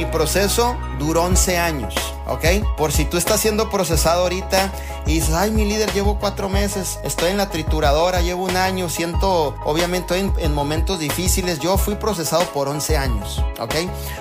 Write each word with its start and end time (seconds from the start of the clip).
mi 0.00 0.06
proceso 0.06 0.78
duró 0.98 1.24
11 1.24 1.58
años, 1.58 1.94
¿ok? 2.26 2.44
Por 2.78 2.90
si 2.90 3.04
tú 3.04 3.18
estás 3.18 3.40
siendo 3.40 3.68
procesado 3.68 4.22
ahorita 4.22 4.72
y 5.04 5.14
dices, 5.14 5.34
ay, 5.34 5.50
mi 5.50 5.66
líder, 5.66 5.92
llevo 5.92 6.18
cuatro 6.18 6.48
meses, 6.48 6.98
estoy 7.04 7.32
en 7.32 7.36
la 7.36 7.50
trituradora, 7.50 8.22
llevo 8.22 8.44
un 8.44 8.56
año, 8.56 8.88
siento, 8.88 9.54
obviamente 9.62 10.18
en, 10.18 10.32
en 10.38 10.54
momentos 10.54 10.98
difíciles, 10.98 11.58
yo 11.58 11.76
fui 11.76 11.96
procesado 11.96 12.44
por 12.52 12.68
11 12.68 12.96
años, 12.96 13.44
¿ok? 13.58 13.74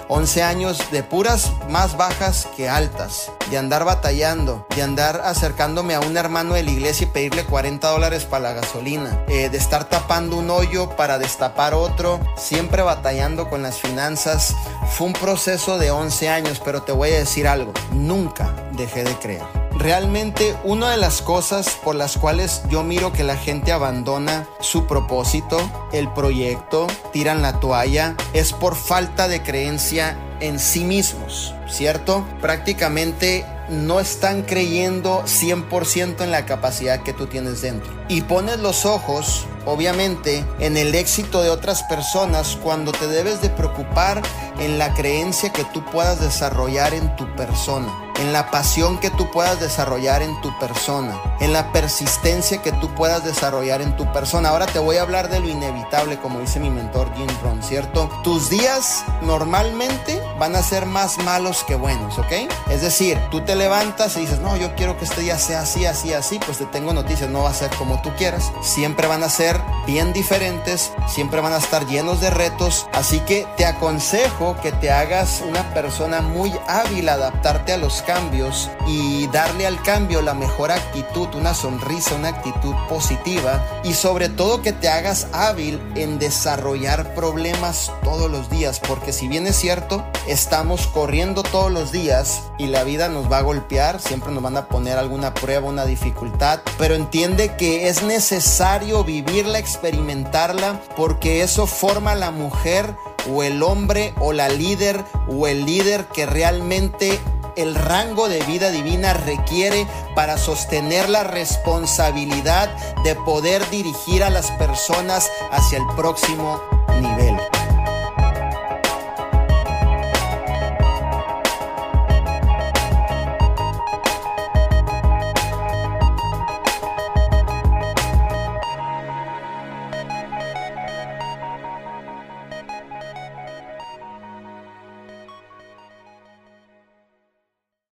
11 0.10 0.44
años 0.44 0.92
de 0.92 1.02
puras 1.02 1.54
más 1.70 1.96
bajas 1.96 2.50
que 2.58 2.68
altas, 2.68 3.32
de 3.50 3.58
andar 3.58 3.86
batallando, 3.86 4.66
de 4.76 4.82
andar 4.82 5.22
acercándome 5.24 5.96
a 5.96 6.00
un 6.00 6.18
hermano 6.18 6.56
de 6.56 6.64
la 6.64 6.72
iglesia 6.72 7.06
y 7.06 7.12
pedirle 7.12 7.46
40 7.46 7.88
dólares 7.90 8.26
para 8.26 8.44
la 8.44 8.54
gasolina, 8.54 9.24
eh, 9.28 9.50
de 9.50 9.58
estar 9.58 9.88
tapando 9.88 10.38
un 10.38 10.50
hoyo 10.50 10.90
para 10.96 11.18
destapar 11.20 11.74
otro, 11.74 12.20
siempre 12.36 12.82
batallando 12.82 13.50
con 13.50 13.62
las 13.62 13.80
finanzas. 13.80 14.56
Fue 14.92 15.08
un 15.08 15.14
proceso 15.14 15.69
de 15.78 15.92
11 15.92 16.30
años, 16.30 16.62
pero 16.64 16.82
te 16.82 16.92
voy 16.92 17.10
a 17.10 17.20
decir 17.20 17.48
algo, 17.48 17.74
nunca 17.92 18.54
dejé 18.74 19.04
de 19.04 19.14
creer. 19.16 19.44
Realmente 19.78 20.58
una 20.64 20.92
de 20.92 20.98
las 20.98 21.22
cosas 21.22 21.78
por 21.84 21.96
las 21.96 22.18
cuales 22.18 22.64
yo 22.70 22.84
miro 22.84 23.14
que 23.14 23.24
la 23.24 23.38
gente 23.38 23.72
abandona 23.72 24.48
su 24.60 24.88
propósito, 24.88 25.58
el 25.94 26.12
proyecto, 26.12 26.88
tiran 27.14 27.42
la 27.42 27.60
toalla, 27.60 28.16
es 28.34 28.52
por 28.52 28.76
falta 28.76 29.28
de 29.28 29.42
creencia 29.42 30.18
en 30.42 30.60
sí 30.60 30.84
mismos, 30.84 31.54
¿cierto? 31.70 32.26
Prácticamente 32.42 33.46
no 33.70 34.00
están 34.00 34.42
creyendo 34.42 35.24
100% 35.24 36.24
en 36.24 36.32
la 36.32 36.46
capacidad 36.46 37.02
que 37.02 37.14
tú 37.14 37.28
tienes 37.28 37.62
dentro. 37.62 37.92
Y 38.08 38.22
pones 38.22 38.60
los 38.60 38.86
ojos, 38.86 39.46
obviamente, 39.70 40.44
en 40.60 40.78
el 40.78 40.96
éxito 40.96 41.42
de 41.42 41.50
otras 41.50 41.84
personas 41.84 42.58
cuando 42.62 42.92
te 42.92 43.08
debes 43.08 43.42
de 43.42 43.50
preocupar 43.50 44.22
en 44.60 44.78
la 44.78 44.94
creencia 44.94 45.54
que 45.54 45.64
tú 45.66 45.84
puedas 45.86 46.20
desarrollar 46.20 46.94
en 46.94 47.16
tu 47.16 47.34
persona 47.36 48.09
en 48.20 48.34
la 48.34 48.52
pasión 48.52 48.98
que 48.98 49.10
tú 49.10 49.32
puedas 49.32 49.60
desarrollar 49.60 50.22
en 50.22 50.40
tu 50.42 50.58
persona, 50.60 51.20
en 51.40 51.54
la 51.54 51.72
persistencia 51.72 52.62
que 52.62 52.72
tú 52.74 52.94
puedas 52.94 53.24
desarrollar 53.24 53.82
en 53.82 53.96
tu 53.96 54.12
persona. 54.12 54.50
Ahora 54.50 54.66
te 54.66 54.80
voy 54.80 54.98
a 54.98 55.02
hablar 55.02 55.30
de 55.30 55.40
lo 55.40 55.48
inevitable, 55.48 56.20
como 56.20 56.40
dice 56.40 56.60
mi 56.60 56.70
mentor 56.70 57.14
Jim 57.16 57.30
Ron, 57.42 57.64
¿cierto? 57.64 58.10
Tus 58.24 58.50
días 58.50 59.04
normalmente 59.22 60.22
van 60.38 60.56
a 60.56 60.62
ser 60.62 60.86
más 60.86 61.18
malos 61.20 61.64
que 61.64 61.76
buenos, 61.76 62.18
¿ok? 62.18 62.32
Es 62.70 62.82
decir, 62.82 63.18
tú 63.32 63.42
te 63.42 63.56
levantas 63.56 64.18
y 64.18 64.22
dices, 64.22 64.40
no, 64.40 64.58
yo 64.58 64.76
quiero 64.76 64.98
que 64.98 65.06
este 65.06 65.22
día 65.22 65.40
sea 65.40 65.62
así, 65.62 65.86
así, 65.86 66.14
así, 66.14 66.40
pues 66.46 66.58
te 66.58 66.66
tengo 66.66 66.94
noticias, 66.94 67.30
no 67.30 67.44
va 67.44 67.50
a 67.52 67.54
ser 67.54 67.70
como 67.72 68.02
tú 68.02 68.12
quieras. 68.18 68.52
Siempre 68.62 69.08
van 69.08 69.24
a 69.24 69.30
ser 69.30 69.60
bien 69.86 70.12
diferentes, 70.12 70.92
siempre 71.08 71.42
van 71.42 71.54
a 71.54 71.58
estar 71.58 71.86
llenos 71.88 72.20
de 72.20 72.30
retos, 72.30 72.88
así 72.94 73.20
que 73.22 73.48
te 73.56 73.66
aconsejo 73.66 74.58
que 74.62 74.72
te 74.72 74.92
hagas 74.92 75.42
una 75.48 75.74
persona 75.74 76.22
muy 76.22 76.54
hábil 76.68 77.08
a 77.10 77.14
adaptarte 77.14 77.74
a 77.74 77.78
los 77.78 78.02
cambios 78.10 78.72
y 78.88 79.28
darle 79.28 79.68
al 79.68 79.84
cambio 79.84 80.24
la 80.24 80.34
mejor 80.34 80.72
actitud, 80.72 81.28
una 81.36 81.54
sonrisa, 81.54 82.16
una 82.16 82.30
actitud 82.30 82.74
positiva 82.90 83.64
y 83.84 83.94
sobre 83.94 84.30
todo 84.30 84.64
que 84.64 84.74
te 84.74 84.90
hagas 84.90 85.28
hábil 85.32 85.80
en 85.94 86.18
desarrollar 86.18 87.14
problemas 87.14 87.92
todos 88.04 88.32
los 88.32 88.50
días, 88.50 88.80
porque 88.80 89.14
si 89.14 89.28
bien 89.28 89.46
es 89.46 89.58
cierto, 89.58 90.04
estamos 90.28 90.88
corriendo 90.88 91.44
todos 91.44 91.72
los 91.72 91.92
días 91.92 92.42
y 92.58 92.66
la 92.66 92.84
vida 92.84 93.10
nos 93.10 93.32
va 93.32 93.38
a 93.38 93.44
golpear, 93.44 94.02
siempre 94.02 94.32
nos 94.32 94.42
van 94.42 94.58
a 94.58 94.70
poner 94.70 94.98
alguna 94.98 95.36
prueba, 95.36 95.70
una 95.70 95.86
dificultad, 95.86 96.62
pero 96.80 96.96
entiende 96.96 97.58
que 97.58 97.90
es 97.90 98.02
necesario 98.02 99.04
vivirla, 99.04 99.60
experimentarla, 99.60 100.82
porque 100.98 101.44
eso 101.44 101.68
forma 101.68 102.16
la 102.16 102.32
mujer 102.32 102.96
o 103.32 103.44
el 103.44 103.62
hombre 103.62 104.16
o 104.20 104.34
la 104.34 104.50
líder 104.50 105.04
o 105.28 105.46
el 105.46 105.68
líder 105.68 106.06
que 106.06 106.26
realmente 106.26 107.20
el 107.60 107.76
rango 107.76 108.30
de 108.30 108.42
vida 108.44 108.72
divina 108.72 109.14
requiere 109.14 109.86
para 110.16 110.38
sostener 110.38 111.10
la 111.10 111.24
responsabilidad 111.24 112.70
de 113.04 113.16
poder 113.16 113.68
dirigir 113.70 114.24
a 114.24 114.30
las 114.30 114.50
personas 114.52 115.30
hacia 115.52 115.80
el 115.80 115.86
próximo 115.96 116.62
nivel. 117.02 117.38